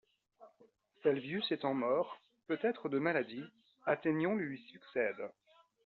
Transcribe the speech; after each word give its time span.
Salvius 1.03 1.45
étant 1.51 1.75
mort, 1.75 2.19
peut-être 2.47 2.89
de 2.89 2.97
maladie, 2.97 3.43
Athénion 3.85 4.33
lui 4.35 4.57
succède. 4.71 5.29